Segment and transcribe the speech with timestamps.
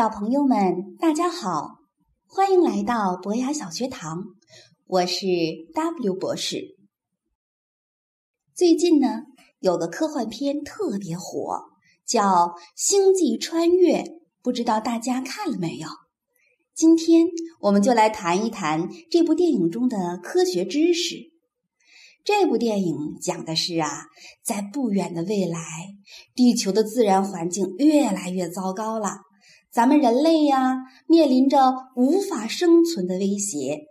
[0.00, 1.80] 小朋友们，大家好，
[2.26, 4.24] 欢迎来到博雅小学堂，
[4.86, 5.26] 我是
[5.74, 6.78] W 博士。
[8.54, 9.24] 最近呢，
[9.58, 11.64] 有个科幻片特别火，
[12.06, 12.22] 叫
[12.74, 13.98] 《星际穿越》，
[14.42, 15.86] 不知道大家看了没有？
[16.74, 17.26] 今天
[17.60, 21.16] 我们就来谈一谈这部电影中的科学知识。
[22.24, 24.06] 这部电影讲的是啊，
[24.42, 25.58] 在不远的未来，
[26.34, 29.28] 地球的自然环境越来越糟糕了。
[29.72, 31.58] 咱们人类呀，面临着
[31.94, 33.82] 无法生存的威胁。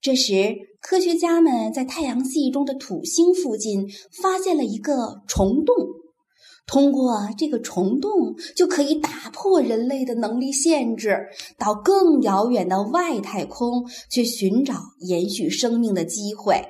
[0.00, 5.74] 这时，科学家们在太阳系中的土星附近发现了一个虫洞，
[6.66, 16.62] 通过这个虫洞就可以打破人类的能力限制，到更遥远的外太空去寻找延续生命的机会。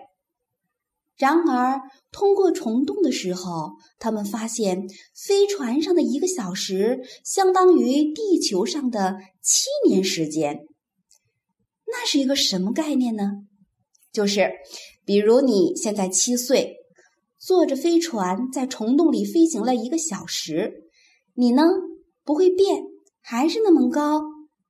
[1.19, 1.81] 然而，
[2.13, 10.65] 通过虫洞的时候，他们发现飞船上的一个小时相当于地球上的七年时间。
[11.87, 13.33] 那是一个什么概念呢？
[14.13, 14.49] 就是，
[15.05, 16.77] 比如你现在七岁，
[17.39, 20.85] 坐着飞船在虫洞里飞行了一个小时，
[21.35, 21.65] 你呢
[22.25, 22.83] 不会变，
[23.21, 24.23] 还是那么高，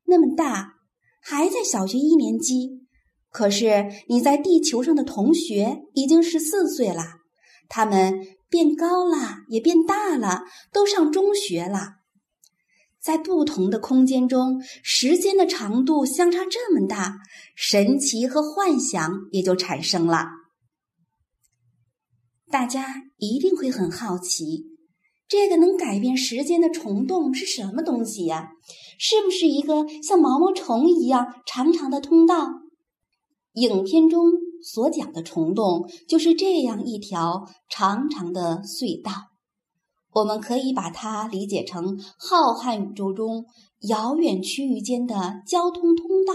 [0.06, 0.76] 那么大，
[1.20, 2.87] 还在小学一年级。
[3.30, 7.04] 可是你在地球上的同学已经十四岁了，
[7.68, 11.96] 他们变高了，也变大了，都上中学了。
[13.00, 17.18] 在不同的空间中，时间的长度相差这么大，
[17.54, 20.26] 神奇和幻想也就产生了。
[22.50, 24.64] 大家一定会很好奇，
[25.28, 28.50] 这个能改变时间的虫洞是什么东西呀？
[28.98, 32.48] 是不是一个像毛毛虫一样长长的通道？
[33.54, 34.30] 影片中
[34.62, 39.12] 所讲的虫洞就是这样一条长长的隧道，
[40.12, 43.46] 我们可以把它理解成浩瀚宇宙中
[43.88, 46.34] 遥远区域间的交通通道。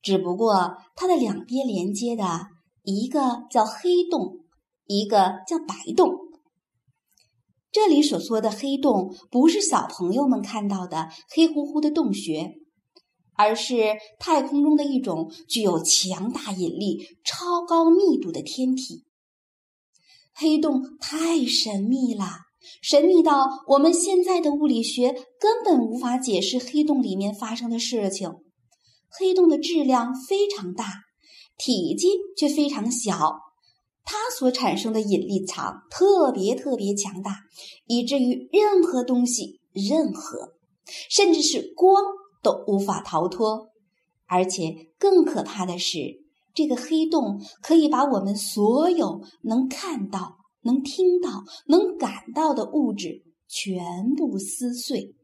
[0.00, 2.24] 只不过它的两边连接的
[2.82, 4.40] 一个叫黑洞，
[4.86, 6.12] 一个叫白洞。
[7.70, 12.61] 这里所说的黑洞，不是小朋友们看到的黑乎乎的洞穴。
[13.42, 13.74] 而是
[14.18, 19.04] 太空中的一种具有强大引力、超高密度的天体。
[20.32, 22.24] 黑洞太神秘了，
[22.80, 28.30] 神秘到我们现在的物理学根本无法解释黑洞里面发生的事情。
[29.10, 30.86] 黑洞的质量非常大，
[31.58, 33.34] 体积却非常小，
[34.04, 37.40] 它所产生的引力场特别特别强大，
[37.86, 40.54] 以至于任何东西、任何，
[41.10, 42.02] 甚至是光。
[42.42, 43.68] 都无法逃脱，
[44.26, 45.98] 而且更可怕的是，
[46.52, 55.14] 这个黑洞可以把我们所有能看到、能听到、能感到的物质全部撕碎。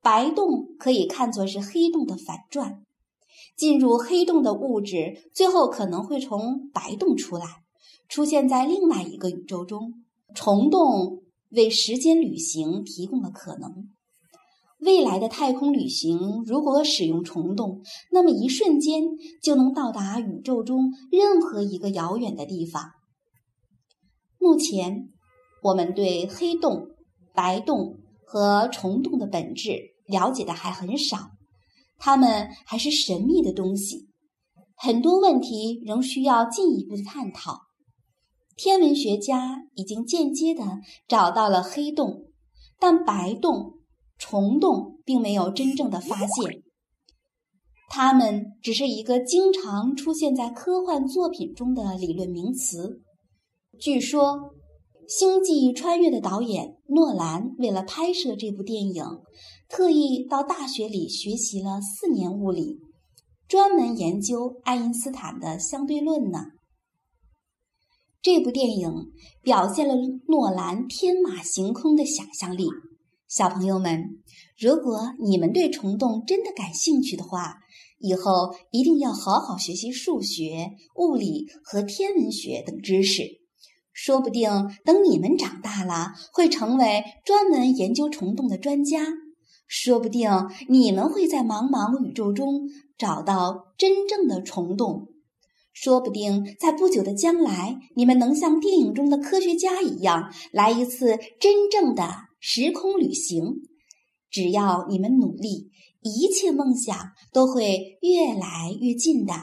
[0.00, 2.82] 白洞可以看作是黑洞的反转，
[3.56, 7.44] 进入黑洞的物质最后可能会从白洞出来，
[8.08, 10.04] 出现在另外一个宇宙中。
[10.34, 13.90] 虫洞为时间旅行提供了可能。
[14.80, 19.02] 未来的太空旅行，如果使用虫洞，那么一瞬间
[19.42, 22.92] 就能到达宇宙中任何一个遥远的地方。
[24.38, 25.08] 目前，
[25.64, 26.90] 我们对黑洞、
[27.34, 31.32] 白洞和虫洞的本质了解的还很少，
[31.98, 34.08] 它们还是神秘的东西，
[34.76, 37.62] 很多问题仍需要进一步的探讨。
[38.56, 40.62] 天文学家已经间接的
[41.08, 42.28] 找到了黑洞，
[42.78, 43.77] 但白洞。
[44.18, 46.62] 虫洞并没有真正的发现，
[47.88, 53.00] 它们只是一个经常出现在科幻作品中的理论名词。
[53.80, 54.32] 据说，
[55.06, 59.04] 《星际穿越》的导演诺兰为了拍摄这部电影，
[59.68, 62.78] 特意到大学里学习了四年物理，
[63.46, 66.46] 专门研究爱因斯坦的相对论呢。
[68.20, 68.90] 这部电影
[69.42, 69.94] 表现了
[70.26, 72.66] 诺兰天马行空的想象力。
[73.28, 74.22] 小朋友们，
[74.58, 77.56] 如果你们对虫洞真的感兴趣的话，
[77.98, 83.22] 以后一定要好好学习数学、物理和天文学等知识。
[83.92, 84.50] 说不定
[84.82, 89.06] 等你们长大了，会成为专门研究虫洞的专家。
[89.66, 90.30] 说不定
[90.70, 92.62] 你们会在茫茫宇宙中
[92.96, 95.08] 找到真正的虫洞。
[95.74, 102.27] 说不定在不久的将来，你们能像电影中的科学家一样，来一次真正的。
[102.38, 103.62] 时空旅行，
[104.30, 105.70] 只要你们努力，
[106.00, 109.34] 一切梦想都会越来越近的。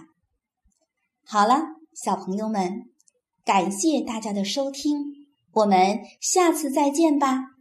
[1.24, 1.62] 好了，
[1.94, 2.90] 小朋友们，
[3.44, 7.55] 感谢大家的收听，我们下次再见吧。